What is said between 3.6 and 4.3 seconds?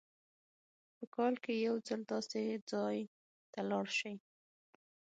لاړ شئ.